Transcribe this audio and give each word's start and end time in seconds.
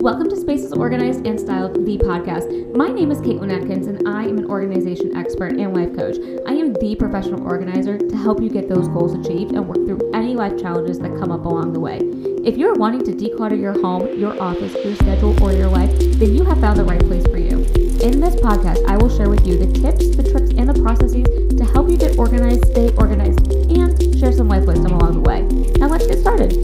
Welcome 0.00 0.30
to 0.30 0.36
Spaces 0.36 0.72
Organized 0.72 1.26
and 1.26 1.38
Styled, 1.38 1.74
the 1.74 1.98
podcast. 1.98 2.74
My 2.74 2.88
name 2.88 3.10
is 3.10 3.18
Caitlin 3.18 3.52
Atkins, 3.52 3.86
and 3.86 4.08
I 4.08 4.22
am 4.22 4.38
an 4.38 4.46
organization 4.46 5.14
expert 5.14 5.58
and 5.58 5.76
life 5.76 5.94
coach. 5.94 6.16
I 6.46 6.54
am 6.54 6.72
the 6.72 6.96
professional 6.98 7.46
organizer 7.46 7.98
to 7.98 8.16
help 8.16 8.40
you 8.40 8.48
get 8.48 8.66
those 8.66 8.88
goals 8.88 9.12
achieved 9.12 9.52
and 9.52 9.68
work 9.68 9.76
through 9.76 10.10
any 10.14 10.34
life 10.34 10.58
challenges 10.58 10.98
that 11.00 11.18
come 11.18 11.30
up 11.30 11.44
along 11.44 11.74
the 11.74 11.80
way. 11.80 11.98
If 12.42 12.56
you're 12.56 12.72
wanting 12.72 13.04
to 13.04 13.12
declutter 13.12 13.60
your 13.60 13.78
home, 13.78 14.18
your 14.18 14.40
office, 14.40 14.72
your 14.82 14.94
schedule, 14.94 15.36
or 15.44 15.52
your 15.52 15.68
life, 15.68 15.92
then 16.16 16.34
you 16.34 16.44
have 16.44 16.60
found 16.60 16.78
the 16.78 16.84
right 16.84 17.04
place 17.04 17.26
for 17.26 17.36
you. 17.36 17.58
In 18.00 18.20
this 18.20 18.36
podcast, 18.36 18.82
I 18.88 18.96
will 18.96 19.14
share 19.14 19.28
with 19.28 19.46
you 19.46 19.58
the 19.58 19.70
tips, 19.70 20.16
the 20.16 20.22
tricks, 20.22 20.48
and 20.56 20.66
the 20.66 20.80
processes 20.80 21.26
to 21.58 21.64
help 21.74 21.90
you 21.90 21.98
get 21.98 22.16
organized, 22.16 22.64
stay 22.68 22.88
organized, 22.96 23.52
and 23.52 24.18
share 24.18 24.32
some 24.32 24.48
life 24.48 24.64
wisdom 24.64 24.92
along 24.92 25.22
the 25.22 25.28
way. 25.28 25.42
Now 25.78 25.88
let's 25.88 26.06
get 26.06 26.20
started. 26.20 26.56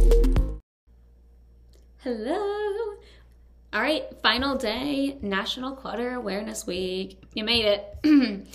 Hello. 1.98 2.66
All 3.77 3.82
right, 3.82 4.04
final 4.22 4.57
day, 4.57 5.18
National 5.21 5.76
Clutter 5.76 6.14
Awareness 6.14 6.67
Week. 6.67 7.22
You 7.34 7.44
made 7.44 7.67
it. 7.67 7.98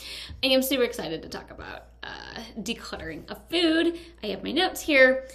I 0.44 0.48
am 0.48 0.64
super 0.64 0.82
excited 0.82 1.22
to 1.22 1.30
talk 1.30 1.52
about 1.52 1.84
uh, 2.02 2.42
decluttering 2.60 3.30
of 3.30 3.40
food. 3.48 4.00
I 4.24 4.28
have 4.30 4.44
my 4.44 4.52
notes 4.52 4.82
here. 4.82 5.28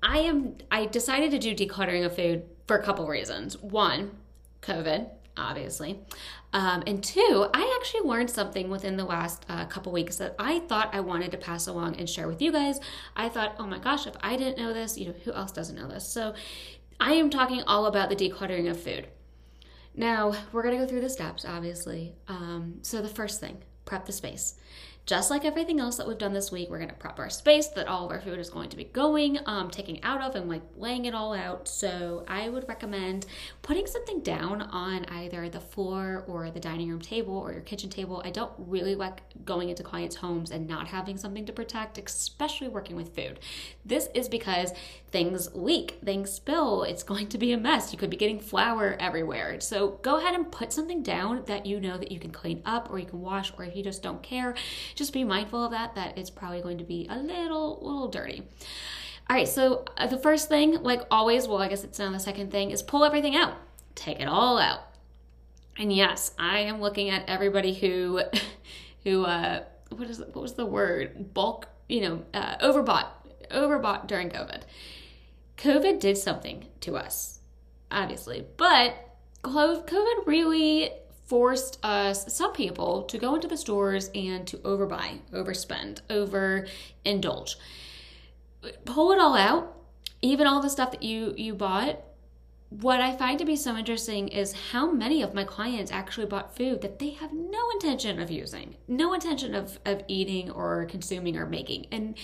I 0.00 0.18
am. 0.18 0.58
I 0.70 0.86
decided 0.86 1.32
to 1.32 1.40
do 1.40 1.56
decluttering 1.56 2.06
of 2.06 2.14
food 2.14 2.44
for 2.68 2.76
a 2.76 2.84
couple 2.84 3.04
reasons. 3.08 3.58
One, 3.60 4.12
COVID, 4.60 5.10
obviously, 5.36 5.98
um, 6.52 6.84
and 6.86 7.02
two, 7.02 7.48
I 7.52 7.78
actually 7.80 8.08
learned 8.08 8.30
something 8.30 8.70
within 8.70 8.96
the 8.96 9.04
last 9.04 9.44
uh, 9.48 9.64
couple 9.64 9.90
weeks 9.90 10.18
that 10.18 10.36
I 10.38 10.60
thought 10.60 10.94
I 10.94 11.00
wanted 11.00 11.32
to 11.32 11.36
pass 11.36 11.66
along 11.66 11.96
and 11.96 12.08
share 12.08 12.28
with 12.28 12.40
you 12.40 12.52
guys. 12.52 12.78
I 13.16 13.28
thought, 13.28 13.56
oh 13.58 13.66
my 13.66 13.80
gosh, 13.80 14.06
if 14.06 14.14
I 14.20 14.36
didn't 14.36 14.58
know 14.58 14.72
this, 14.72 14.96
you 14.96 15.08
know, 15.08 15.14
who 15.24 15.32
else 15.32 15.50
doesn't 15.50 15.74
know 15.74 15.88
this? 15.88 16.06
So, 16.06 16.32
I 17.00 17.14
am 17.14 17.28
talking 17.28 17.64
all 17.66 17.86
about 17.86 18.08
the 18.08 18.14
decluttering 18.14 18.70
of 18.70 18.80
food. 18.80 19.08
Now, 19.94 20.34
we're 20.52 20.62
to 20.78 20.82
go 20.82 20.88
through 20.88 21.02
the 21.02 21.10
steps, 21.10 21.44
obviously. 21.44 22.14
Um, 22.28 22.78
so, 22.82 23.02
the 23.02 23.08
first 23.08 23.40
thing 23.40 23.62
prep 23.84 24.06
the 24.06 24.12
space 24.12 24.54
just 25.04 25.30
like 25.30 25.44
everything 25.44 25.80
else 25.80 25.96
that 25.96 26.06
we've 26.06 26.18
done 26.18 26.32
this 26.32 26.52
week, 26.52 26.70
we're 26.70 26.78
going 26.78 26.88
to 26.88 26.94
prep 26.94 27.18
our 27.18 27.28
space 27.28 27.66
that 27.68 27.88
all 27.88 28.04
of 28.06 28.12
our 28.12 28.20
food 28.20 28.38
is 28.38 28.50
going 28.50 28.68
to 28.68 28.76
be 28.76 28.84
going, 28.84 29.38
um, 29.46 29.68
taking 29.68 30.02
out 30.04 30.22
of, 30.22 30.36
and 30.36 30.48
like 30.48 30.62
laying 30.76 31.06
it 31.06 31.14
all 31.14 31.34
out. 31.34 31.66
So 31.66 32.24
I 32.28 32.48
would 32.48 32.68
recommend 32.68 33.26
putting 33.62 33.86
something 33.86 34.20
down 34.20 34.62
on 34.62 35.04
either 35.06 35.48
the 35.48 35.60
floor 35.60 36.24
or 36.28 36.50
the 36.50 36.60
dining 36.60 36.88
room 36.88 37.00
table 37.00 37.36
or 37.36 37.52
your 37.52 37.62
kitchen 37.62 37.90
table. 37.90 38.22
I 38.24 38.30
don't 38.30 38.52
really 38.56 38.94
like 38.94 39.22
going 39.44 39.70
into 39.70 39.82
clients' 39.82 40.16
homes 40.16 40.52
and 40.52 40.68
not 40.68 40.86
having 40.86 41.16
something 41.16 41.46
to 41.46 41.52
protect, 41.52 41.98
especially 41.98 42.68
working 42.68 42.94
with 42.94 43.14
food. 43.14 43.40
This 43.84 44.08
is 44.14 44.28
because 44.28 44.72
things 45.10 45.54
leak, 45.54 45.98
things 46.04 46.30
spill, 46.30 46.84
it's 46.84 47.02
going 47.02 47.28
to 47.28 47.38
be 47.38 47.52
a 47.52 47.58
mess. 47.58 47.92
You 47.92 47.98
could 47.98 48.08
be 48.08 48.16
getting 48.16 48.38
flour 48.38 48.96
everywhere. 49.00 49.60
So 49.60 49.98
go 50.02 50.18
ahead 50.18 50.34
and 50.34 50.50
put 50.50 50.72
something 50.72 51.02
down 51.02 51.42
that 51.46 51.66
you 51.66 51.80
know 51.80 51.98
that 51.98 52.12
you 52.12 52.20
can 52.20 52.30
clean 52.30 52.62
up 52.64 52.90
or 52.90 52.98
you 52.98 53.06
can 53.06 53.20
wash, 53.20 53.52
or 53.58 53.64
if 53.64 53.76
you 53.76 53.82
just 53.82 54.02
don't 54.02 54.22
care, 54.22 54.54
just 54.94 55.12
be 55.12 55.24
mindful 55.24 55.64
of 55.64 55.70
that, 55.72 55.94
that 55.94 56.18
it's 56.18 56.30
probably 56.30 56.60
going 56.60 56.78
to 56.78 56.84
be 56.84 57.06
a 57.10 57.16
little, 57.18 57.78
little 57.82 58.08
dirty. 58.08 58.42
All 59.28 59.36
right, 59.36 59.48
so 59.48 59.84
uh, 59.96 60.06
the 60.06 60.18
first 60.18 60.48
thing, 60.48 60.82
like 60.82 61.02
always, 61.10 61.48
well, 61.48 61.58
I 61.58 61.68
guess 61.68 61.84
it's 61.84 61.98
now 61.98 62.10
the 62.10 62.18
second 62.18 62.50
thing, 62.50 62.70
is 62.70 62.82
pull 62.82 63.04
everything 63.04 63.36
out. 63.36 63.54
Take 63.94 64.20
it 64.20 64.26
all 64.26 64.58
out. 64.58 64.80
And 65.78 65.92
yes, 65.92 66.32
I 66.38 66.60
am 66.60 66.80
looking 66.80 67.10
at 67.10 67.28
everybody 67.28 67.72
who, 67.72 68.22
who, 69.04 69.24
uh, 69.24 69.62
what 69.90 70.08
is 70.08 70.18
what 70.18 70.36
was 70.36 70.54
the 70.54 70.66
word? 70.66 71.32
Bulk, 71.34 71.68
you 71.88 72.00
know, 72.00 72.22
uh, 72.34 72.56
overbought, 72.58 73.06
overbought 73.50 74.06
during 74.06 74.30
COVID. 74.30 74.62
COVID 75.56 76.00
did 76.00 76.18
something 76.18 76.66
to 76.80 76.96
us, 76.96 77.40
obviously, 77.90 78.44
but 78.56 78.94
COVID 79.42 80.26
really 80.26 80.90
forced 81.32 81.78
us, 81.82 82.30
some 82.30 82.52
people, 82.52 83.04
to 83.04 83.16
go 83.16 83.34
into 83.34 83.48
the 83.48 83.56
stores 83.56 84.10
and 84.14 84.46
to 84.46 84.58
overbuy, 84.58 85.18
overspend, 85.32 86.02
overindulge. 86.10 87.56
Pull 88.84 89.12
it 89.12 89.18
all 89.18 89.34
out, 89.34 89.74
even 90.20 90.46
all 90.46 90.60
the 90.60 90.68
stuff 90.68 90.90
that 90.90 91.02
you 91.02 91.32
you 91.38 91.54
bought. 91.54 92.00
What 92.68 93.00
I 93.00 93.16
find 93.16 93.38
to 93.38 93.46
be 93.46 93.56
so 93.56 93.78
interesting 93.78 94.28
is 94.28 94.52
how 94.72 94.92
many 94.92 95.22
of 95.22 95.32
my 95.32 95.44
clients 95.44 95.90
actually 95.90 96.26
bought 96.26 96.54
food 96.54 96.82
that 96.82 96.98
they 96.98 97.12
have 97.12 97.32
no 97.32 97.70
intention 97.70 98.20
of 98.20 98.30
using, 98.30 98.76
no 98.86 99.14
intention 99.14 99.54
of, 99.54 99.78
of 99.86 100.02
eating 100.08 100.50
or 100.50 100.84
consuming 100.84 101.38
or 101.38 101.46
making. 101.46 101.86
And 101.90 102.14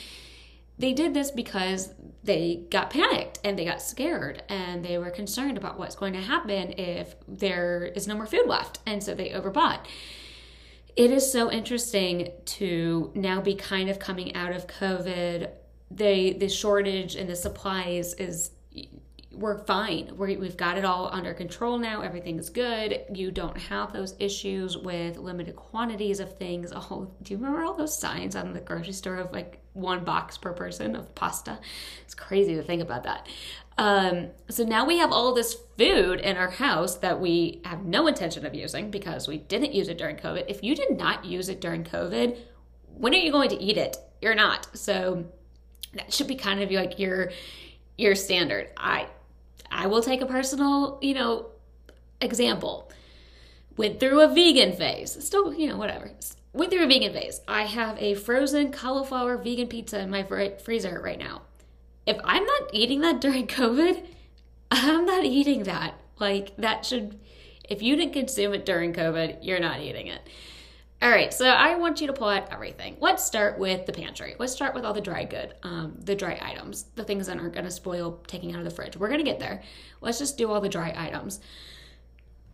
they 0.78 0.92
did 0.92 1.12
this 1.12 1.30
because 1.30 1.92
they 2.22 2.66
got 2.70 2.90
panicked 2.90 3.38
and 3.44 3.58
they 3.58 3.64
got 3.64 3.82
scared 3.82 4.42
and 4.48 4.84
they 4.84 4.98
were 4.98 5.10
concerned 5.10 5.56
about 5.56 5.78
what's 5.78 5.96
going 5.96 6.12
to 6.12 6.20
happen 6.20 6.74
if 6.78 7.14
there 7.26 7.84
is 7.96 8.06
no 8.06 8.14
more 8.14 8.26
food 8.26 8.46
left. 8.46 8.78
And 8.86 9.02
so 9.02 9.14
they 9.14 9.30
overbought. 9.30 9.80
It 10.94 11.10
is 11.10 11.30
so 11.30 11.50
interesting 11.50 12.32
to 12.44 13.12
now 13.14 13.40
be 13.40 13.54
kind 13.54 13.88
of 13.88 13.98
coming 13.98 14.34
out 14.34 14.52
of 14.52 14.66
COVID. 14.66 15.50
The 15.90 16.32
the 16.34 16.48
shortage 16.48 17.14
and 17.14 17.30
the 17.30 17.36
supplies 17.36 18.14
is 18.14 18.50
we're 19.32 19.58
fine. 19.64 20.16
we 20.16 20.34
have 20.34 20.56
got 20.56 20.78
it 20.78 20.84
all 20.84 21.10
under 21.12 21.34
control 21.34 21.78
now. 21.78 22.00
Everything's 22.00 22.48
good. 22.48 23.04
You 23.12 23.30
don't 23.30 23.58
have 23.58 23.92
those 23.92 24.14
issues 24.18 24.76
with 24.76 25.18
limited 25.18 25.54
quantities 25.54 26.18
of 26.18 26.38
things. 26.38 26.72
Oh, 26.74 27.12
do 27.22 27.34
you 27.34 27.38
remember 27.38 27.62
all 27.62 27.74
those 27.74 27.96
signs 27.96 28.34
on 28.34 28.54
the 28.54 28.60
grocery 28.60 28.94
store 28.94 29.16
of 29.16 29.30
like 29.30 29.60
one 29.74 30.02
box 30.02 30.38
per 30.38 30.52
person 30.52 30.96
of 30.96 31.14
pasta? 31.14 31.58
It's 32.02 32.14
crazy 32.14 32.54
to 32.54 32.62
think 32.62 32.80
about 32.80 33.04
that. 33.04 33.28
Um, 33.76 34.30
so 34.48 34.64
now 34.64 34.86
we 34.86 34.98
have 34.98 35.12
all 35.12 35.34
this 35.34 35.56
food 35.76 36.20
in 36.20 36.36
our 36.36 36.50
house 36.50 36.96
that 36.96 37.20
we 37.20 37.60
have 37.64 37.84
no 37.84 38.06
intention 38.06 38.46
of 38.46 38.54
using 38.54 38.90
because 38.90 39.28
we 39.28 39.38
didn't 39.38 39.74
use 39.74 39.88
it 39.88 39.98
during 39.98 40.16
COVID. 40.16 40.46
If 40.48 40.64
you 40.64 40.74
did 40.74 40.96
not 40.98 41.24
use 41.24 41.48
it 41.48 41.60
during 41.60 41.84
COVID, 41.84 42.38
when 42.96 43.14
are 43.14 43.18
you 43.18 43.30
going 43.30 43.50
to 43.50 43.62
eat 43.62 43.76
it? 43.76 43.96
You're 44.20 44.34
not. 44.34 44.76
So 44.76 45.26
that 45.94 46.12
should 46.12 46.26
be 46.26 46.34
kind 46.34 46.60
of 46.60 46.70
like 46.70 46.98
your 46.98 47.30
your 47.96 48.14
standard. 48.14 48.70
I 48.76 49.08
I 49.70 49.86
will 49.86 50.02
take 50.02 50.20
a 50.20 50.26
personal, 50.26 50.98
you 51.00 51.14
know, 51.14 51.46
example. 52.20 52.90
Went 53.76 54.00
through 54.00 54.20
a 54.20 54.28
vegan 54.28 54.72
phase. 54.72 55.16
Still, 55.24 55.54
you 55.54 55.68
know, 55.68 55.76
whatever. 55.76 56.10
Went 56.52 56.70
through 56.70 56.84
a 56.84 56.88
vegan 56.88 57.12
phase. 57.12 57.40
I 57.46 57.62
have 57.62 57.96
a 57.98 58.14
frozen 58.14 58.72
cauliflower 58.72 59.36
vegan 59.36 59.68
pizza 59.68 60.00
in 60.00 60.10
my 60.10 60.24
freezer 60.64 61.00
right 61.02 61.18
now. 61.18 61.42
If 62.06 62.18
I'm 62.24 62.44
not 62.44 62.70
eating 62.72 63.00
that 63.02 63.20
during 63.20 63.46
COVID, 63.60 64.04
I'm 64.70 65.04
not 65.04 65.24
eating 65.24 65.64
that. 65.64 65.94
Like, 66.18 66.56
that 66.56 66.84
should, 66.84 67.18
if 67.68 67.82
you 67.82 67.96
didn't 67.96 68.14
consume 68.14 68.54
it 68.54 68.66
during 68.66 68.92
COVID, 68.92 69.38
you're 69.42 69.60
not 69.60 69.80
eating 69.80 70.08
it. 70.08 70.20
All 71.00 71.10
right, 71.10 71.32
so 71.32 71.46
I 71.46 71.76
want 71.76 72.00
you 72.00 72.08
to 72.08 72.12
pull 72.12 72.28
out 72.28 72.52
everything. 72.52 72.96
Let's 72.98 73.24
start 73.24 73.56
with 73.56 73.86
the 73.86 73.92
pantry. 73.92 74.34
Let's 74.36 74.52
start 74.52 74.74
with 74.74 74.84
all 74.84 74.92
the 74.92 75.00
dry 75.00 75.24
good, 75.24 75.54
um, 75.62 75.96
the 76.02 76.16
dry 76.16 76.36
items, 76.42 76.86
the 76.96 77.04
things 77.04 77.28
that 77.28 77.38
aren't 77.38 77.54
going 77.54 77.66
to 77.66 77.70
spoil 77.70 78.20
taking 78.26 78.52
out 78.52 78.58
of 78.58 78.64
the 78.64 78.72
fridge. 78.72 78.96
We're 78.96 79.08
going 79.08 79.20
to 79.20 79.24
get 79.24 79.38
there. 79.38 79.62
Let's 80.00 80.18
just 80.18 80.36
do 80.36 80.50
all 80.50 80.60
the 80.60 80.68
dry 80.68 80.92
items. 80.96 81.38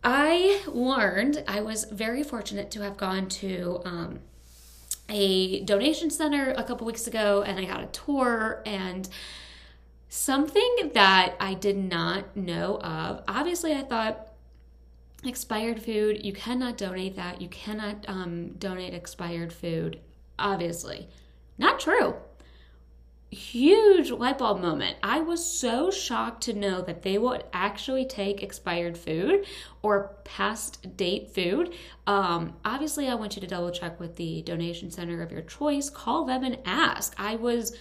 I 0.03 0.61
learned, 0.67 1.43
I 1.49 1.63
was 1.63 1.85
very 1.85 2.23
fortunate 2.23 2.71
to 2.73 2.83
have 2.83 2.99
gone 2.99 3.29
to 3.31 3.81
um, 3.87 4.21
a 5.09 5.65
donation 5.65 6.11
center 6.11 6.51
a 6.51 6.65
couple 6.65 6.87
weeks 6.87 7.07
ago 7.07 7.43
and 7.43 7.59
I 7.59 7.65
got 7.65 7.83
a 7.83 7.87
tour 7.87 8.63
and 8.67 9.09
something 10.11 10.91
that 10.93 11.35
I 11.41 11.55
did 11.55 11.79
not 11.79 12.37
know 12.37 12.79
of. 12.81 13.23
Obviously, 13.27 13.73
I 13.73 13.81
thought, 13.81 14.34
expired 15.27 15.83
food, 15.83 16.25
you 16.25 16.33
cannot 16.33 16.77
donate 16.77 17.17
that. 17.17 17.41
You 17.41 17.49
cannot 17.49 18.05
um, 18.09 18.53
donate 18.59 18.95
expired 18.95 19.53
food, 19.53 20.01
obviously. 20.39 21.09
Not 21.59 21.81
true. 21.81 22.17
Huge 23.31 24.11
light 24.13 24.39
bulb 24.39 24.61
moment. 24.61 24.97
I 25.03 25.21
was 25.21 25.45
so 25.45 25.91
shocked 25.91 26.45
to 26.45 26.53
know 26.53 26.83
that 26.83 27.03
they 27.03 27.19
would 27.19 27.43
actually 27.53 28.05
take 28.05 28.43
expired 28.43 28.97
food 28.97 29.45
or 29.83 30.17
past 30.25 30.97
date 30.97 31.35
food. 31.35 31.75
Um, 32.07 32.55
obviously, 32.65 33.09
I 33.09 33.15
want 33.15 33.35
you 33.35 33.41
to 33.41 33.49
double 33.49 33.71
check 33.71 33.99
with 33.99 34.15
the 34.17 34.43
donation 34.43 34.91
center 34.91 35.21
of 35.21 35.33
your 35.33 35.43
choice. 35.43 35.91
Call 35.91 36.25
them 36.25 36.45
and 36.45 36.59
ask. 36.65 37.15
I 37.19 37.35
was 37.35 37.77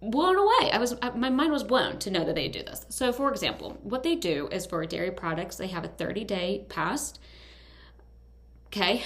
blown 0.00 0.36
away. 0.36 0.70
I 0.72 0.78
was 0.78 0.94
my 1.14 1.30
mind 1.30 1.52
was 1.52 1.64
blown 1.64 1.98
to 2.00 2.10
know 2.10 2.24
that 2.24 2.34
they 2.34 2.48
do 2.48 2.62
this. 2.62 2.86
So 2.88 3.12
for 3.12 3.30
example, 3.30 3.78
what 3.82 4.02
they 4.02 4.14
do 4.14 4.48
is 4.52 4.66
for 4.66 4.84
dairy 4.86 5.10
products, 5.10 5.56
they 5.56 5.68
have 5.68 5.84
a 5.84 5.88
30-day 5.88 6.66
past. 6.68 7.18
Okay. 8.66 9.02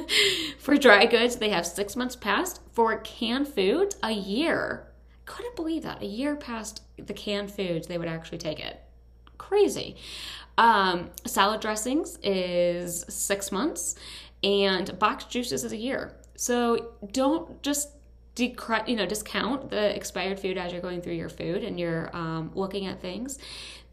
for 0.58 0.76
dry 0.76 1.06
goods, 1.06 1.36
they 1.36 1.48
have 1.48 1.66
6 1.66 1.96
months 1.96 2.16
past. 2.16 2.60
For 2.72 2.98
canned 2.98 3.48
foods, 3.48 3.96
a 4.02 4.12
year. 4.12 4.86
Couldn't 5.24 5.56
believe 5.56 5.82
that. 5.82 6.02
A 6.02 6.06
year 6.06 6.36
past 6.36 6.82
the 6.98 7.14
canned 7.14 7.50
foods, 7.50 7.86
they 7.86 7.98
would 7.98 8.08
actually 8.08 8.38
take 8.38 8.60
it. 8.60 8.80
Crazy. 9.38 9.96
Um, 10.58 11.10
salad 11.24 11.60
dressings 11.60 12.18
is 12.22 13.04
6 13.08 13.52
months 13.52 13.96
and 14.44 14.98
boxed 14.98 15.30
juices 15.30 15.64
is 15.64 15.72
a 15.72 15.76
year. 15.76 16.12
So 16.36 16.92
don't 17.10 17.62
just 17.62 17.90
you 18.38 18.96
know 18.96 19.06
discount 19.06 19.70
the 19.70 19.94
expired 19.96 20.38
food 20.38 20.58
as 20.58 20.72
you're 20.72 20.82
going 20.82 21.00
through 21.00 21.14
your 21.14 21.28
food 21.28 21.64
and 21.64 21.80
you're 21.80 22.14
um, 22.14 22.50
looking 22.54 22.86
at 22.86 23.00
things 23.00 23.38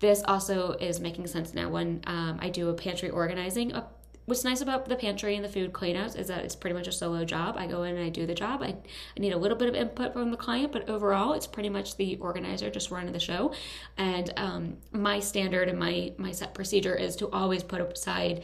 this 0.03 0.21
also 0.27 0.71
is 0.73 0.99
making 0.99 1.27
sense 1.27 1.53
now 1.53 1.69
when 1.69 2.01
um, 2.07 2.37
I 2.41 2.49
do 2.49 2.67
a 2.67 2.73
pantry 2.73 3.09
organizing. 3.09 3.73
Uh, 3.73 3.85
what's 4.25 4.43
nice 4.43 4.59
about 4.59 4.89
the 4.89 4.97
pantry 4.97 5.37
and 5.37 5.45
the 5.45 5.47
food 5.47 5.71
cleanouts 5.71 6.17
is 6.17 6.27
that 6.27 6.43
it's 6.43 6.57
pretty 6.57 6.73
much 6.73 6.87
a 6.87 6.91
solo 6.91 7.23
job. 7.23 7.55
I 7.57 7.67
go 7.67 7.83
in 7.83 7.95
and 7.95 8.05
I 8.05 8.09
do 8.09 8.25
the 8.25 8.35
job. 8.35 8.61
I, 8.61 8.75
I 8.75 9.19
need 9.19 9.31
a 9.31 9.37
little 9.37 9.57
bit 9.57 9.69
of 9.69 9.75
input 9.75 10.11
from 10.11 10.29
the 10.29 10.35
client, 10.35 10.73
but 10.73 10.89
overall, 10.89 11.31
it's 11.31 11.47
pretty 11.47 11.69
much 11.69 11.95
the 11.95 12.17
organizer 12.17 12.69
just 12.69 12.91
running 12.91 13.13
the 13.13 13.19
show. 13.19 13.53
And 13.97 14.33
um, 14.35 14.77
my 14.91 15.21
standard 15.21 15.69
and 15.69 15.79
my 15.79 16.11
my 16.17 16.31
set 16.31 16.53
procedure 16.53 16.95
is 16.95 17.15
to 17.15 17.29
always 17.31 17.63
put 17.63 17.79
aside 17.79 18.43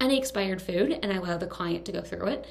any 0.00 0.18
expired 0.18 0.60
food 0.60 0.98
and 1.00 1.12
I 1.12 1.16
allow 1.16 1.36
the 1.36 1.46
client 1.46 1.84
to 1.84 1.92
go 1.92 2.02
through 2.02 2.26
it 2.26 2.46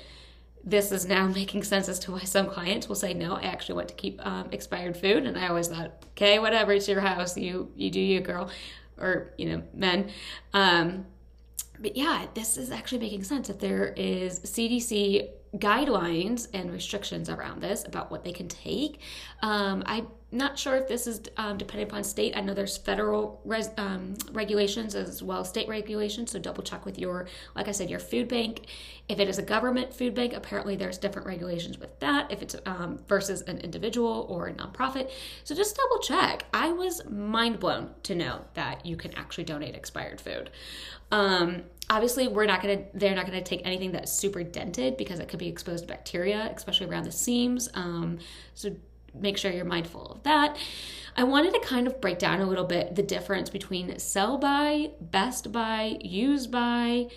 this 0.66 0.92
is 0.92 1.06
now 1.06 1.28
making 1.42 1.64
sense 1.64 1.88
as 1.88 2.00
to 2.00 2.12
why 2.12 2.20
some 2.20 2.48
clients 2.48 2.88
will 2.88 2.96
say 2.96 3.14
no 3.14 3.36
i 3.36 3.44
actually 3.44 3.76
want 3.76 3.88
to 3.88 3.96
keep 3.96 4.26
um, 4.26 4.50
expired 4.52 4.98
food. 4.98 5.26
And 5.26 5.38
i 5.38 5.48
always 5.48 5.68
thought 5.68 6.04
okay 6.12 6.40
whatever 6.40 6.74
it's 6.74 6.88
your 6.88 7.02
house 7.02 7.38
you 7.38 7.72
you 7.76 7.90
do 7.92 8.00
you 8.00 8.22
girl 8.22 8.50
or 8.98 9.34
you 9.38 9.50
know 9.50 9.64
men. 9.74 10.12
Um, 10.54 11.06
but 11.80 11.96
yeah 11.96 12.26
this 12.34 12.58
is 12.58 12.72
actually 12.72 13.00
making 13.00 13.24
sense 13.24 13.50
if 13.50 13.60
there 13.60 13.88
is 13.98 14.40
cdc 14.40 15.30
guidelines 15.58 16.48
and 16.54 16.72
restrictions 16.72 17.30
around 17.30 17.62
this 17.62 17.86
about 17.86 18.12
what 18.12 18.24
they 18.24 18.32
can 18.34 18.48
take. 18.48 19.00
Um, 19.42 19.84
i'm 19.86 20.08
not 20.38 20.58
sure 20.58 20.76
if 20.76 20.88
this 20.88 21.08
is 21.08 21.22
um, 21.38 21.58
dependent 21.58 21.92
upon 21.92 22.04
state. 22.04 22.36
I 22.36 22.42
know 22.42 22.54
there's 22.54 22.78
federal 22.78 23.42
res, 23.46 23.70
um, 23.78 24.16
regulations 24.32 24.96
as 24.96 25.22
well 25.24 25.42
as 25.42 25.50
state 25.50 25.68
regulations, 25.68 26.32
so 26.32 26.40
double 26.40 26.64
check 26.64 26.86
with 26.86 27.00
your, 27.00 27.28
like 27.56 27.68
I 27.68 27.72
said, 27.72 27.90
your 27.90 28.00
food 28.00 28.28
bank. 28.28 28.68
If 29.08 29.20
it 29.20 29.30
is 29.30 29.38
a 29.38 29.44
government 29.44 29.94
food 29.94 30.16
bank, 30.16 30.34
apparently 30.34 30.76
there's 30.76 30.98
different 30.98 31.28
regulations 31.28 31.78
with 31.78 32.00
that. 32.00 32.32
If 32.32 32.42
it's 32.42 32.56
um, 32.66 33.00
versus 33.08 33.42
an 33.42 33.60
individual 33.60 34.26
or 34.30 34.48
a 34.48 34.54
nonprofit, 34.54 35.12
so 35.44 35.56
just 35.56 35.78
double 35.78 36.00
check. 36.00 36.46
I 36.54 36.72
was 36.72 37.02
mind 37.10 37.60
blown 37.60 37.92
to 38.04 38.16
know 38.16 38.46
that 38.54 38.86
you 38.86 38.98
can 38.98 39.14
actually 39.14 39.44
donate 39.44 39.76
expired 39.76 40.22
food. 40.22 40.50
Um, 41.12 41.64
obviously 41.90 42.28
we're 42.28 42.46
not 42.46 42.62
to 42.64 42.84
they're 42.94 43.16
not 43.16 43.26
to 43.38 43.44
take 43.44 43.62
anything 43.66 43.92
that's 43.92 44.12
super 44.12 44.44
dented 44.44 44.98
because 44.98 45.20
it 45.20 45.28
could 45.28 45.40
be 45.40 45.48
exposed 45.48 45.84
to 45.84 45.88
bacteria 45.88 46.52
especially 46.56 46.88
around 46.88 47.04
the 47.04 47.12
seams 47.12 47.70
um, 47.76 48.18
so 48.54 48.76
make 49.20 49.38
sure 49.38 49.52
you're 49.52 49.66
mindful 49.66 50.06
of 50.08 50.24
that. 50.24 50.58
I 51.18 51.24
wanted 51.24 51.54
to 51.54 51.60
kind 51.62 51.88
of 51.88 52.02
break 52.02 52.20
down 52.20 52.42
a 52.42 52.46
little 52.46 52.66
bit 52.66 52.96
the 52.96 53.04
difference 53.04 53.50
between 53.50 53.98
sell 54.00 54.38
by, 54.38 54.92
best 55.00 55.52
by, 55.52 55.98
use 56.02 56.46
by, 56.46 57.08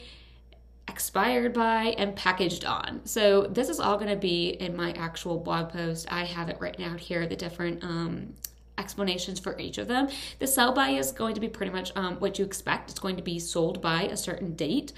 expired 0.87 1.53
by, 1.53 1.95
and 1.99 2.15
packaged 2.15 2.65
on. 2.65 3.05
So 3.05 3.43
this 3.47 3.69
is 3.69 3.81
all 3.81 3.97
going 3.97 4.11
to 4.11 4.17
be 4.17 4.51
in 4.51 4.77
my 4.77 4.93
actual 4.93 5.39
blog 5.39 5.71
post. 5.71 6.07
I 6.13 6.25
have 6.25 6.49
it 6.49 6.61
written 6.61 6.85
out 6.85 7.01
here, 7.01 7.27
the 7.27 7.37
different 7.37 7.83
um, 7.83 8.35
explanations 8.79 9.41
for 9.41 9.59
each 9.59 9.79
of 9.79 9.89
them. 9.89 10.09
The 10.39 10.47
sell 10.47 10.73
by 10.73 10.91
is 10.91 11.11
going 11.11 11.35
to 11.35 11.41
be 11.41 11.49
pretty 11.49 11.73
much 11.73 11.91
um, 11.97 12.17
what 12.21 12.39
you 12.39 12.45
expect. 12.45 12.91
It's 12.91 13.01
going 13.01 13.17
to 13.17 13.23
be 13.23 13.41
sold 13.41 13.83
by 13.83 14.03
a 14.03 14.17
certain 14.17 14.55
date. 14.55 14.93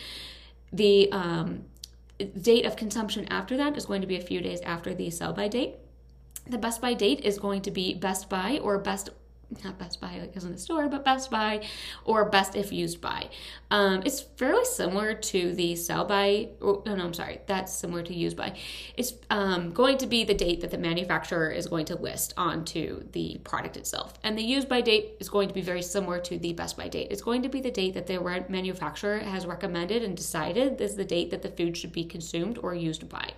The 0.72 1.10
um, 1.10 1.64
date 2.38 2.66
of 2.66 2.76
consumption 2.76 3.26
after 3.28 3.56
that 3.56 3.78
is 3.78 3.86
going 3.86 4.02
to 4.02 4.06
be 4.06 4.16
a 4.16 4.20
few 4.20 4.42
days 4.42 4.60
after 4.60 4.94
the 4.94 5.08
sell 5.10 5.32
by 5.32 5.48
date 5.48 5.76
the 6.46 6.58
Best 6.58 6.80
By 6.80 6.94
date 6.94 7.20
is 7.20 7.38
going 7.38 7.62
to 7.62 7.70
be 7.70 7.94
Best 7.94 8.28
By 8.28 8.58
or 8.58 8.78
Best 8.78 9.10
not 9.64 9.78
Best 9.78 10.00
Buy 10.00 10.28
is 10.34 10.44
in 10.44 10.52
the 10.52 10.58
store, 10.58 10.88
but 10.88 11.04
Best 11.04 11.30
By 11.30 11.66
or 12.04 12.28
Best 12.28 12.54
If 12.54 12.72
Used 12.72 13.00
By. 13.00 13.28
Um, 13.70 14.02
it's 14.04 14.20
fairly 14.20 14.64
similar 14.64 15.14
to 15.14 15.54
the 15.54 15.74
Sell 15.76 16.04
By. 16.04 16.50
Oh 16.60 16.82
no, 16.86 16.94
I'm 16.94 17.14
sorry, 17.14 17.40
that's 17.46 17.74
similar 17.74 18.02
to 18.04 18.14
Used 18.14 18.36
By. 18.36 18.56
It's 18.96 19.14
um, 19.28 19.72
going 19.72 19.98
to 19.98 20.06
be 20.06 20.24
the 20.24 20.34
date 20.34 20.60
that 20.60 20.70
the 20.70 20.78
manufacturer 20.78 21.50
is 21.50 21.66
going 21.66 21.86
to 21.86 21.96
list 21.96 22.34
onto 22.36 23.08
the 23.10 23.40
product 23.44 23.76
itself, 23.76 24.14
and 24.22 24.38
the 24.38 24.42
Used 24.42 24.68
By 24.68 24.80
date 24.80 25.14
is 25.18 25.28
going 25.28 25.48
to 25.48 25.54
be 25.54 25.62
very 25.62 25.82
similar 25.82 26.20
to 26.20 26.38
the 26.38 26.52
Best 26.52 26.76
By 26.76 26.88
date. 26.88 27.08
It's 27.10 27.22
going 27.22 27.42
to 27.42 27.48
be 27.48 27.60
the 27.60 27.70
date 27.70 27.94
that 27.94 28.06
the 28.06 28.20
manufacturer 28.48 29.18
has 29.18 29.46
recommended 29.46 30.04
and 30.04 30.16
decided 30.16 30.80
is 30.80 30.94
the 30.94 31.04
date 31.04 31.30
that 31.30 31.42
the 31.42 31.50
food 31.50 31.76
should 31.76 31.92
be 31.92 32.04
consumed 32.04 32.58
or 32.62 32.74
used 32.74 33.08
by 33.08 33.32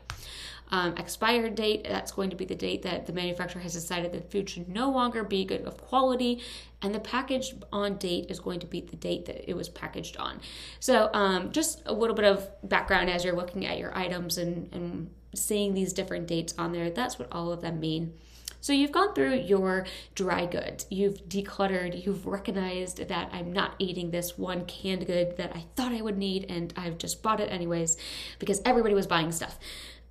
um, 0.73 0.97
expired 0.97 1.55
date. 1.55 1.85
That's 1.85 2.11
going 2.11 2.31
to 2.31 2.37
be 2.37 2.47
the 2.47 2.55
date 2.55 2.83
that 2.83 3.07
the 3.07 3.13
manufacturer 3.13 3.61
has 3.61 3.75
decided 3.75 4.11
that 4.13 4.33
food 4.33 4.49
should 4.49 4.69
no 4.69 4.91
longer 4.91 5.23
be 5.23 5.45
good 5.45 5.63
of 5.63 5.77
quality, 5.77 6.43
and 6.81 6.95
the 6.95 7.01
packaged 7.01 7.63
on 7.73 7.99
date 7.99 8.31
is 8.31 8.41
going 8.41 8.59
to 8.61 8.67
be 8.67 8.81
the 8.81 8.97
date 8.97 9.27
that 9.27 9.49
it 9.49 9.55
was 9.55 9.69
packaged 9.69 10.17
on. 10.17 10.41
So, 10.81 11.11
um, 11.13 11.53
just 11.53 11.83
a 11.87 11.93
little 11.93 12.17
bit 12.17 12.25
of 12.25 12.49
background 12.69 13.11
as 13.11 13.25
you're 13.25 13.37
looking 13.37 13.67
at 13.67 13.79
your 13.79 13.97
items 13.97 14.39
and, 14.39 14.73
and 14.73 15.11
seeing 15.35 15.75
these 15.75 15.93
different 15.93 16.27
dates 16.27 16.55
on 16.59 16.73
there. 16.73 16.91
That's 16.91 17.19
what 17.19 17.29
all 17.31 17.53
of 17.53 17.61
them 17.61 17.79
mean. 17.79 18.15
So 18.63 18.73
you've 18.73 18.93
gone 18.93 19.13
through 19.13 19.35
your 19.41 19.87
dry 20.15 20.47
goods, 20.47 20.87
you've 20.89 21.25
decluttered, 21.29 22.07
you've 22.07 22.27
recognized 22.27 23.09
that 23.09 23.29
I'm 23.33 23.53
not 23.53 23.75
eating 23.81 24.13
this 24.13 24.39
one 24.39 24.67
canned 24.67 25.05
good 25.05 25.37
that 25.37 25.51
I 25.53 25.65
thought 25.75 25.91
I 25.91 26.01
would 26.01 26.17
need, 26.17 26.47
and 26.49 26.73
I've 26.77 26.97
just 26.97 27.25
bought 27.25 27.41
it 27.41 27.51
anyways 27.51 27.97
because 28.39 28.63
everybody 28.65 28.95
was 28.95 29.09
buying 29.09 29.33
stuff 29.33 29.59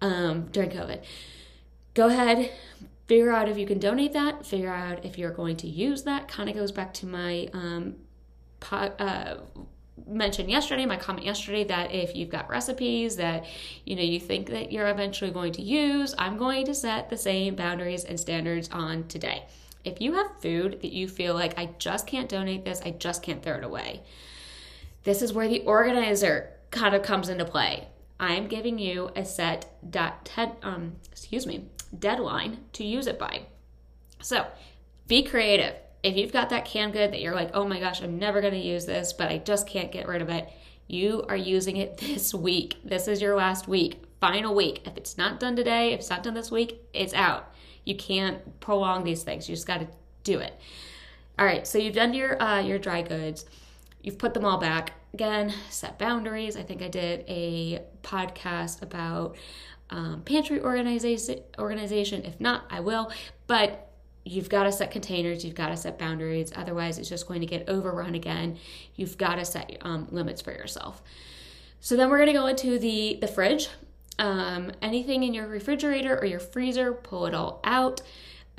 um, 0.01 0.47
during 0.51 0.69
COVID. 0.69 1.03
Go 1.93 2.07
ahead, 2.07 2.51
figure 3.07 3.31
out 3.31 3.49
if 3.49 3.57
you 3.57 3.65
can 3.65 3.79
donate 3.79 4.13
that, 4.13 4.45
figure 4.45 4.71
out 4.71 5.05
if 5.05 5.17
you're 5.17 5.31
going 5.33 5.57
to 5.57 5.67
use 5.67 6.03
that. 6.03 6.27
Kind 6.27 6.49
of 6.49 6.55
goes 6.55 6.71
back 6.71 6.93
to 6.95 7.05
my 7.05 7.49
um, 7.53 7.95
po- 8.59 8.93
uh, 8.97 9.41
mention 10.07 10.49
yesterday, 10.49 10.85
my 10.85 10.97
comment 10.97 11.25
yesterday, 11.25 11.63
that 11.65 11.91
if 11.91 12.15
you've 12.15 12.29
got 12.29 12.49
recipes 12.49 13.17
that 13.17 13.45
you 13.85 13.95
know 13.95 14.01
you 14.01 14.19
think 14.19 14.49
that 14.49 14.71
you're 14.71 14.87
eventually 14.87 15.31
going 15.31 15.53
to 15.53 15.61
use, 15.61 16.15
I'm 16.17 16.37
going 16.37 16.65
to 16.65 16.73
set 16.73 17.09
the 17.09 17.17
same 17.17 17.55
boundaries 17.55 18.03
and 18.05 18.19
standards 18.19 18.69
on 18.71 19.07
today. 19.07 19.43
If 19.83 19.99
you 19.99 20.13
have 20.13 20.39
food 20.41 20.79
that 20.81 20.91
you 20.91 21.07
feel 21.07 21.33
like 21.33 21.57
I 21.57 21.71
just 21.79 22.07
can't 22.07 22.29
donate 22.29 22.65
this, 22.65 22.81
I 22.85 22.91
just 22.91 23.23
can't 23.23 23.41
throw 23.41 23.57
it 23.57 23.63
away. 23.63 24.03
This 25.03 25.21
is 25.21 25.33
where 25.33 25.47
the 25.47 25.61
organizer 25.61 26.51
kind 26.69 26.95
of 26.95 27.01
comes 27.01 27.29
into 27.29 27.45
play. 27.45 27.87
I'm 28.21 28.47
giving 28.47 28.77
you 28.77 29.09
a 29.15 29.25
set 29.25 29.65
dot 29.89 30.29
um, 30.61 30.93
excuse 31.11 31.47
me 31.47 31.65
deadline 31.97 32.59
to 32.73 32.85
use 32.85 33.07
it 33.07 33.19
by. 33.19 33.41
So 34.21 34.45
be 35.07 35.23
creative. 35.23 35.75
If 36.03 36.15
you've 36.15 36.31
got 36.31 36.49
that 36.51 36.65
canned 36.65 36.93
good 36.93 37.11
that 37.11 37.19
you're 37.19 37.35
like, 37.35 37.51
oh 37.53 37.67
my 37.67 37.79
gosh, 37.79 38.01
I'm 38.01 38.17
never 38.17 38.39
going 38.39 38.53
to 38.53 38.59
use 38.59 38.85
this, 38.85 39.11
but 39.11 39.29
I 39.29 39.39
just 39.39 39.67
can't 39.67 39.91
get 39.91 40.07
rid 40.07 40.21
of 40.21 40.29
it, 40.29 40.49
you 40.87 41.25
are 41.27 41.35
using 41.35 41.77
it 41.77 41.97
this 41.97 42.33
week. 42.33 42.77
This 42.85 43.07
is 43.07 43.21
your 43.21 43.35
last 43.35 43.67
week, 43.67 44.03
final 44.19 44.55
week. 44.55 44.85
If 44.85 44.97
it's 44.97 45.17
not 45.17 45.39
done 45.39 45.55
today, 45.55 45.93
if 45.93 46.01
it's 46.01 46.09
not 46.09 46.23
done 46.23 46.35
this 46.35 46.51
week, 46.51 46.81
it's 46.93 47.13
out. 47.13 47.53
You 47.85 47.95
can't 47.95 48.59
prolong 48.59 49.03
these 49.03 49.23
things. 49.23 49.49
You 49.49 49.55
just 49.55 49.67
got 49.67 49.79
to 49.79 49.87
do 50.23 50.39
it. 50.39 50.53
All 51.39 51.45
right, 51.45 51.65
so 51.65 51.79
you've 51.79 51.95
done 51.95 52.13
your 52.13 52.41
uh, 52.41 52.61
your 52.61 52.77
dry 52.77 53.01
goods. 53.01 53.45
You've 54.01 54.17
put 54.17 54.33
them 54.33 54.45
all 54.45 54.57
back 54.57 54.93
again, 55.13 55.53
set 55.69 55.99
boundaries. 55.99 56.55
I 56.55 56.63
think 56.63 56.81
I 56.81 56.87
did 56.87 57.25
a 57.27 57.81
podcast 58.03 58.81
about 58.81 59.35
um, 59.89 60.21
pantry 60.23 60.61
organization. 60.61 61.39
Organization. 61.59 62.23
If 62.23 62.39
not, 62.39 62.65
I 62.69 62.79
will. 62.79 63.11
But 63.47 63.91
you've 64.23 64.49
got 64.49 64.63
to 64.63 64.71
set 64.71 64.91
containers. 64.91 65.43
You've 65.43 65.55
got 65.55 65.69
to 65.69 65.77
set 65.77 65.97
boundaries. 65.97 66.51
Otherwise, 66.55 66.97
it's 66.97 67.09
just 67.09 67.27
going 67.27 67.41
to 67.41 67.47
get 67.47 67.67
overrun 67.67 68.15
again. 68.15 68.57
You've 68.95 69.17
got 69.17 69.35
to 69.35 69.45
set 69.45 69.77
um, 69.81 70.07
limits 70.11 70.41
for 70.41 70.51
yourself. 70.51 71.01
So 71.79 71.95
then 71.95 72.09
we're 72.09 72.17
going 72.17 72.27
to 72.27 72.33
go 72.33 72.47
into 72.47 72.79
the 72.79 73.17
the 73.19 73.27
fridge. 73.27 73.69
Um, 74.19 74.71
anything 74.81 75.23
in 75.23 75.33
your 75.33 75.47
refrigerator 75.47 76.17
or 76.17 76.25
your 76.25 76.39
freezer, 76.39 76.93
pull 76.93 77.25
it 77.25 77.33
all 77.33 77.59
out. 77.63 78.01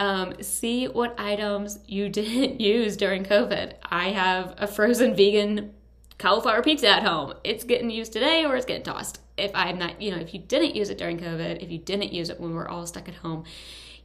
Um, 0.03 0.35
see 0.43 0.89
what 0.89 1.15
items 1.17 1.79
you 1.87 2.09
didn't 2.19 2.61
use 2.61 2.97
during 2.97 3.23
COVID. 3.23 3.75
I 3.85 4.09
have 4.09 4.57
a 4.59 4.67
frozen 4.67 5.15
vegan 5.15 5.75
cauliflower 6.19 6.61
pizza 6.61 6.89
at 6.89 7.05
home. 7.05 7.35
It's 7.45 7.63
getting 7.63 7.89
used 7.89 8.13
today 8.13 8.45
or 8.45 8.57
it's 8.57 8.67
getting 8.67 8.83
tossed. 8.83 9.21
If 9.37 9.53
I'm 9.55 9.79
not, 9.79 10.03
you 10.03 10.11
know, 10.11 10.17
if 10.17 10.35
you 10.35 10.41
didn't 10.41 10.75
use 10.75 10.91
it 10.91 10.99
during 10.99 11.21
COVID, 11.21 11.63
if 11.63 11.71
you 11.71 11.79
didn't 11.79 12.13
use 12.13 12.31
it 12.31 12.41
when 12.41 12.51
we 12.51 12.59
are 12.59 12.69
all 12.69 12.85
stuck 12.85 13.09
at 13.09 13.15
home, 13.15 13.45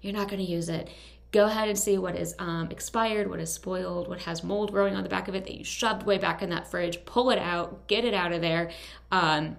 you're 0.02 0.14
not 0.14 0.30
going 0.30 0.46
to 0.46 0.50
use 0.50 0.70
it. 0.70 0.88
Go 1.32 1.46
ahead 1.46 1.68
and 1.68 1.78
see 1.78 1.98
what 1.98 2.16
is 2.16 2.36
um, 2.38 2.70
expired, 2.70 3.28
what 3.28 3.40
is 3.40 3.52
spoiled, 3.52 4.08
what 4.08 4.22
has 4.22 4.44
mold 4.44 4.72
growing 4.72 4.96
on 4.96 5.02
the 5.02 5.10
back 5.10 5.28
of 5.28 5.34
it 5.34 5.46
that 5.46 5.56
you 5.56 5.64
shoved 5.64 6.04
way 6.04 6.20
back 6.20 6.44
in 6.44 6.52
that 6.52 6.70
fridge. 6.70 7.06
Pull 7.06 7.32
it 7.32 7.40
out, 7.40 7.88
get 7.88 8.06
it 8.06 8.14
out 8.14 8.32
of 8.34 8.42
there. 8.42 8.70
Um, 9.12 9.58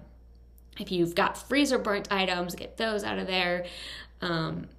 if 0.79 0.89
you've 0.89 1.15
got 1.15 1.37
freezer 1.37 1.77
burnt 1.77 2.09
items, 2.13 2.55
get 2.55 2.77
those 2.77 3.03
out 3.03 3.19
of 3.19 3.27
there. 3.27 3.65
Um, 4.21 4.69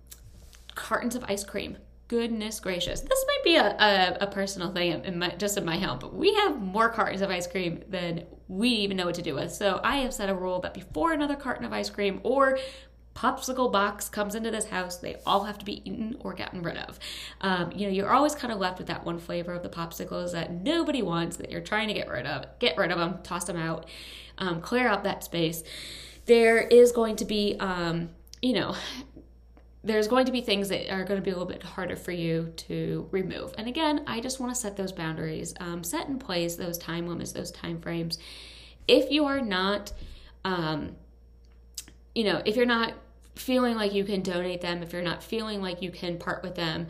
cartons 0.75 1.15
of 1.15 1.25
ice 1.25 1.45
cream 1.45 1.77
goodness 2.11 2.59
gracious. 2.59 3.03
This 3.03 3.25
might 3.29 3.45
be 3.45 3.55
a, 3.55 3.69
a, 3.69 4.19
a 4.23 4.27
personal 4.27 4.73
thing 4.73 5.05
in 5.05 5.21
my, 5.21 5.29
just 5.29 5.57
in 5.57 5.65
my 5.65 5.79
home, 5.79 6.01
but 6.01 6.13
we 6.13 6.35
have 6.35 6.61
more 6.61 6.89
cartons 6.89 7.23
of 7.23 7.31
ice 7.31 7.47
cream 7.47 7.85
than 7.89 8.25
we 8.49 8.69
even 8.69 8.97
know 8.97 9.07
what 9.07 9.15
to 9.15 9.23
do 9.23 9.37
with. 9.37 9.53
So 9.53 9.81
I 9.85 9.99
have 9.99 10.13
set 10.13 10.29
a 10.29 10.35
rule 10.35 10.59
that 10.63 10.75
before 10.75 11.13
another 11.13 11.37
carton 11.37 11.65
of 11.65 11.73
ice 11.73 11.89
cream 11.89 12.19
or 12.25 12.59
popsicle 13.15 13.71
box 13.71 14.09
comes 14.09 14.35
into 14.35 14.51
this 14.51 14.65
house, 14.65 14.97
they 14.97 15.19
all 15.25 15.45
have 15.45 15.57
to 15.59 15.65
be 15.65 15.89
eaten 15.89 16.17
or 16.19 16.35
gotten 16.35 16.63
rid 16.63 16.79
of. 16.79 16.99
Um, 17.43 17.71
you 17.71 17.87
know, 17.87 17.93
you're 17.93 18.11
always 18.11 18.35
kind 18.35 18.53
of 18.53 18.59
left 18.59 18.79
with 18.79 18.89
that 18.89 19.07
one 19.07 19.21
flavor 19.21 19.55
of 19.55 19.63
the 19.63 19.69
popsicles 19.69 20.33
that 20.33 20.51
nobody 20.51 21.03
wants, 21.03 21.37
that 21.37 21.53
you're 21.53 21.61
trying 21.61 21.87
to 21.87 21.95
get 21.95 22.09
rid 22.09 22.27
of. 22.27 22.45
Get 22.59 22.77
rid 22.77 22.91
of 22.91 22.99
them, 22.99 23.21
toss 23.23 23.45
them 23.45 23.57
out, 23.57 23.87
um, 24.39 24.61
clear 24.61 24.89
out 24.89 25.05
that 25.05 25.23
space. 25.23 25.63
There 26.27 26.59
is 26.59 26.91
going 26.91 27.15
to 27.17 27.25
be, 27.25 27.57
um, 27.61 28.11
you 28.43 28.55
know, 28.55 28.75
there's 29.83 30.09
going 30.09 30.27
to 30.27 30.33
be 30.33 30.43
things 30.43 30.69
that 30.69 30.93
are 30.93 31.05
going 31.05 31.19
to 31.19 31.25
be 31.25 31.31
a 31.31 31.33
little 31.33 31.49
bit 31.49 31.63
harder 31.63 31.97
for 31.97 32.13
you 32.13 32.53
to 32.57 33.09
remove. 33.11 33.55
And 33.57 33.67
again, 33.67 34.03
I 34.07 34.21
just 34.21 34.39
want 34.39 34.55
to 34.55 34.61
set 34.61 34.77
those 34.77 34.93
boundaries, 34.93 35.55
um, 35.59 35.83
set 35.83 36.09
in 36.09 36.19
place 36.19 36.57
those 36.57 36.77
time 36.77 37.07
limits, 37.07 37.33
those 37.33 37.51
time 37.51 37.81
frames. 37.81 38.19
If 38.87 39.11
you 39.11 39.25
are 39.25 39.41
not, 39.41 39.93
um, 40.45 40.97
you 42.15 42.25
know, 42.25 42.43
if 42.45 42.57
you're 42.57 42.67
not 42.67 42.93
feeling 43.37 43.75
like 43.77 43.95
you 43.95 44.05
can 44.05 44.21
donate 44.21 44.61
them, 44.61 44.83
if 44.83 44.93
you're 44.93 45.03
not 45.03 45.23
feeling 45.23 45.63
like 45.63 45.81
you 45.81 45.91
can 45.91 46.19
part 46.19 46.43
with 46.43 46.57
them, 46.57 46.89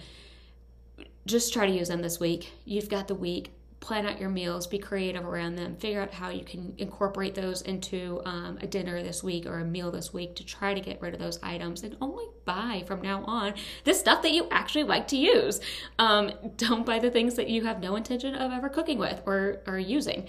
just 1.26 1.52
try 1.52 1.66
to 1.66 1.73
use 1.73 1.88
them 1.88 2.02
this 2.02 2.18
week. 2.18 2.50
You've 2.64 2.88
got 2.88 3.06
the 3.06 3.14
week 3.14 3.52
plan 3.80 4.06
out 4.06 4.20
your 4.20 4.28
meals, 4.28 4.66
be 4.66 4.78
creative 4.78 5.25
around 5.25 5.56
them, 5.56 5.75
figure 5.76 6.02
out 6.02 6.12
how 6.12 6.28
you 6.28 6.44
can 6.44 6.75
incorporate 6.76 7.34
those 7.34 7.62
into 7.62 8.20
um, 8.26 8.58
a 8.60 8.66
dinner 8.66 9.02
this 9.02 9.22
week 9.22 9.46
or 9.46 9.58
a 9.58 9.64
meal 9.64 9.90
this 9.90 10.12
week 10.12 10.37
to 10.37 10.44
try 10.44 10.75
to 10.75 10.80
get 10.80 11.00
rid 11.00 11.14
of 11.14 11.20
those 11.20 11.38
items 11.42 11.82
and 11.82 11.96
only 12.00 12.26
buy 12.44 12.84
from 12.87 13.00
now 13.00 13.25
on 13.25 13.54
the 13.84 13.94
stuff 13.94 14.22
that 14.22 14.32
you 14.32 14.46
actually 14.50 14.84
like 14.84 15.08
to 15.08 15.16
use. 15.16 15.60
Um, 15.99 16.30
don't 16.56 16.84
buy 16.84 16.99
the 16.99 17.10
things 17.10 17.34
that 17.34 17.49
you 17.49 17.64
have 17.64 17.80
no 17.80 17.96
intention 17.96 18.34
of 18.34 18.52
ever 18.52 18.68
cooking 18.68 18.99
with 18.99 19.22
or, 19.25 19.60
or 19.66 19.78
using. 19.78 20.28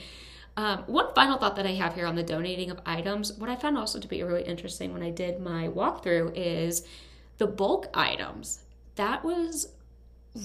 Um, 0.56 0.84
one 0.88 1.14
final 1.14 1.38
thought 1.38 1.56
that 1.58 1.66
I 1.66 1.74
have 1.74 1.96
here 1.96 2.06
on 2.06 2.16
the 2.16 2.24
donating 2.24 2.72
of 2.72 2.80
items, 2.86 3.34
what 3.34 3.50
I 3.50 3.56
found 3.56 3.78
also 3.78 4.00
to 4.00 4.08
be 4.08 4.24
really 4.24 4.44
interesting 4.44 4.94
when 4.94 5.04
I 5.04 5.10
did 5.10 5.40
my 5.40 5.68
walkthrough 5.68 6.34
is 6.36 6.86
the 7.38 7.48
bulk 7.48 7.90
items. 7.94 8.60
That 8.96 9.24
was 9.24 9.70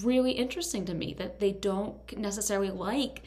really 0.03 0.31
interesting 0.31 0.85
to 0.85 0.93
me 0.93 1.13
that 1.17 1.39
they 1.39 1.51
don't 1.51 2.17
necessarily 2.17 2.69
like 2.69 3.23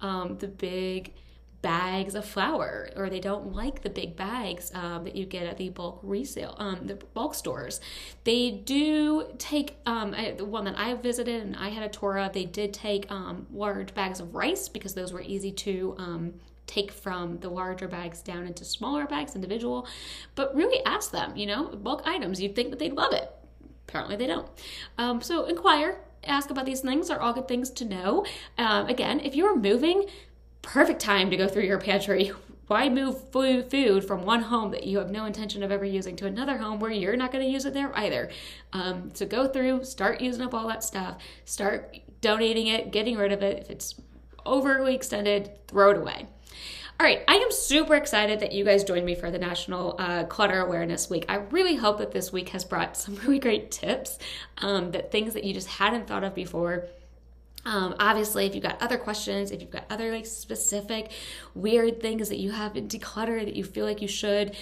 um, 0.00 0.36
the 0.38 0.48
big 0.48 1.14
bags 1.62 2.16
of 2.16 2.24
flour 2.24 2.90
or 2.96 3.08
they 3.08 3.20
don't 3.20 3.54
like 3.54 3.82
the 3.82 3.88
big 3.88 4.16
bags 4.16 4.72
um, 4.74 5.04
that 5.04 5.14
you 5.14 5.24
get 5.24 5.46
at 5.46 5.56
the 5.56 5.68
bulk 5.70 6.00
resale 6.02 6.56
um, 6.58 6.80
the 6.86 6.96
bulk 7.14 7.34
stores. 7.34 7.80
They 8.24 8.50
do 8.50 9.28
take 9.38 9.76
um, 9.86 10.12
I, 10.14 10.32
the 10.32 10.44
one 10.44 10.64
that 10.64 10.76
i 10.76 10.92
visited 10.94 11.42
and 11.42 11.56
i 11.56 11.68
had 11.68 11.84
a 11.84 11.88
tour 11.88 12.18
of 12.18 12.32
they 12.32 12.44
did 12.44 12.74
take 12.74 13.10
um, 13.10 13.46
large 13.52 13.94
bags 13.94 14.18
of 14.20 14.34
rice 14.34 14.68
because 14.68 14.94
those 14.94 15.12
were 15.12 15.22
easy 15.22 15.52
to 15.52 15.94
um, 15.98 16.34
take 16.66 16.90
from 16.90 17.38
the 17.38 17.48
larger 17.48 17.88
bags 17.88 18.22
down 18.22 18.46
into 18.46 18.64
smaller 18.64 19.06
bags 19.06 19.34
individual 19.34 19.86
but 20.34 20.54
really 20.54 20.84
ask 20.84 21.12
them 21.12 21.36
you 21.36 21.46
know 21.46 21.66
bulk 21.66 22.02
items 22.04 22.40
you'd 22.40 22.56
think 22.56 22.70
that 22.70 22.78
they'd 22.78 22.94
love 22.94 23.12
it 23.12 23.30
apparently 23.92 24.16
they 24.16 24.26
don't. 24.26 24.48
Um, 24.96 25.20
so 25.20 25.44
inquire, 25.44 25.98
ask 26.24 26.48
about 26.48 26.64
these 26.64 26.80
things 26.80 27.10
are 27.10 27.20
all 27.20 27.34
good 27.34 27.46
things 27.46 27.68
to 27.70 27.84
know. 27.84 28.24
Um, 28.56 28.86
again, 28.86 29.20
if 29.20 29.34
you're 29.34 29.54
moving, 29.54 30.06
perfect 30.62 31.00
time 31.00 31.28
to 31.30 31.36
go 31.36 31.46
through 31.46 31.64
your 31.64 31.78
pantry. 31.78 32.32
Why 32.68 32.88
move 32.88 33.30
food 33.30 34.04
from 34.06 34.24
one 34.24 34.44
home 34.44 34.70
that 34.70 34.84
you 34.84 34.96
have 34.96 35.10
no 35.10 35.26
intention 35.26 35.62
of 35.62 35.70
ever 35.70 35.84
using 35.84 36.16
to 36.16 36.26
another 36.26 36.56
home 36.56 36.80
where 36.80 36.90
you're 36.90 37.16
not 37.16 37.30
going 37.30 37.44
to 37.44 37.50
use 37.50 37.66
it 37.66 37.74
there 37.74 37.94
either? 37.98 38.30
Um, 38.72 39.10
so 39.12 39.26
go 39.26 39.46
through, 39.46 39.84
start 39.84 40.22
using 40.22 40.40
up 40.40 40.54
all 40.54 40.68
that 40.68 40.82
stuff, 40.82 41.18
start 41.44 41.98
donating 42.22 42.68
it, 42.68 42.90
getting 42.90 43.18
rid 43.18 43.30
of 43.30 43.42
it. 43.42 43.58
If 43.58 43.68
it's 43.68 44.00
overly 44.46 44.94
extended, 44.94 45.50
throw 45.68 45.90
it 45.90 45.98
away. 45.98 46.28
All 47.02 47.08
right, 47.08 47.24
I 47.26 47.34
am 47.34 47.50
super 47.50 47.96
excited 47.96 48.38
that 48.38 48.52
you 48.52 48.64
guys 48.64 48.84
joined 48.84 49.04
me 49.04 49.16
for 49.16 49.28
the 49.28 49.38
National 49.40 49.96
uh, 49.98 50.22
Clutter 50.22 50.60
Awareness 50.60 51.10
Week. 51.10 51.24
I 51.28 51.38
really 51.50 51.74
hope 51.74 51.98
that 51.98 52.12
this 52.12 52.32
week 52.32 52.50
has 52.50 52.64
brought 52.64 52.96
some 52.96 53.16
really 53.24 53.40
great 53.40 53.72
tips, 53.72 54.20
um, 54.58 54.92
that 54.92 55.10
things 55.10 55.34
that 55.34 55.42
you 55.42 55.52
just 55.52 55.66
hadn't 55.66 56.06
thought 56.06 56.22
of 56.22 56.32
before. 56.32 56.86
Um, 57.64 57.96
obviously, 57.98 58.46
if 58.46 58.54
you've 58.54 58.62
got 58.62 58.80
other 58.80 58.98
questions, 58.98 59.50
if 59.50 59.60
you've 59.60 59.72
got 59.72 59.84
other 59.90 60.12
like 60.12 60.26
specific 60.26 61.10
weird 61.56 62.00
things 62.00 62.28
that 62.28 62.38
you 62.38 62.52
have 62.52 62.76
in 62.76 62.86
declutter 62.86 63.44
that 63.44 63.56
you 63.56 63.64
feel 63.64 63.84
like 63.84 64.00
you 64.00 64.06
should, 64.06 64.54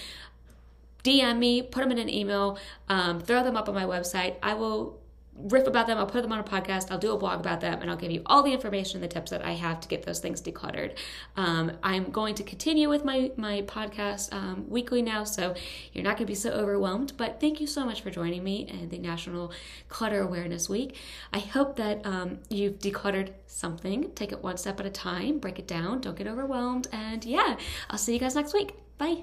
DM 1.03 1.37
me, 1.37 1.61
put 1.61 1.81
them 1.81 1.91
in 1.91 1.99
an 1.99 2.09
email, 2.09 2.57
um, 2.89 3.19
throw 3.19 3.43
them 3.43 3.55
up 3.55 3.69
on 3.69 3.75
my 3.75 3.85
website. 3.85 4.37
I 4.41 4.55
will 4.55 4.99
riff 5.43 5.67
about 5.67 5.87
them. 5.87 5.97
I'll 5.97 6.05
put 6.05 6.21
them 6.21 6.31
on 6.31 6.39
a 6.39 6.43
podcast. 6.43 6.91
I'll 6.91 6.97
do 6.97 7.13
a 7.13 7.17
blog 7.17 7.39
about 7.39 7.61
them, 7.61 7.81
and 7.81 7.89
I'll 7.89 7.97
give 7.97 8.11
you 8.11 8.21
all 8.25 8.43
the 8.43 8.51
information 8.51 8.97
and 8.97 9.03
the 9.03 9.13
tips 9.13 9.31
that 9.31 9.43
I 9.45 9.51
have 9.51 9.79
to 9.81 9.87
get 9.87 10.03
those 10.03 10.19
things 10.19 10.41
decluttered. 10.41 10.95
Um, 11.35 11.73
I'm 11.83 12.11
going 12.11 12.35
to 12.35 12.43
continue 12.43 12.89
with 12.89 13.03
my 13.05 13.31
my 13.37 13.61
podcast 13.63 14.33
um, 14.33 14.69
weekly 14.69 15.01
now, 15.01 15.23
so 15.23 15.55
you're 15.93 16.03
not 16.03 16.17
going 16.17 16.27
to 16.27 16.31
be 16.31 16.35
so 16.35 16.51
overwhelmed. 16.51 17.13
But 17.17 17.39
thank 17.39 17.59
you 17.61 17.67
so 17.67 17.85
much 17.85 18.01
for 18.01 18.09
joining 18.09 18.43
me 18.43 18.67
in 18.67 18.89
the 18.89 18.97
National 18.97 19.51
Clutter 19.89 20.21
Awareness 20.21 20.69
Week. 20.69 20.95
I 21.33 21.39
hope 21.39 21.75
that 21.77 22.05
um, 22.05 22.39
you've 22.49 22.79
decluttered 22.79 23.31
something. 23.47 24.11
Take 24.15 24.31
it 24.31 24.43
one 24.43 24.57
step 24.57 24.79
at 24.79 24.85
a 24.85 24.89
time. 24.89 25.39
Break 25.39 25.59
it 25.59 25.67
down. 25.67 26.01
Don't 26.01 26.17
get 26.17 26.27
overwhelmed. 26.27 26.87
And 26.91 27.23
yeah, 27.25 27.57
I'll 27.89 27.97
see 27.97 28.13
you 28.13 28.19
guys 28.19 28.35
next 28.35 28.53
week. 28.53 28.73
Bye. 28.97 29.21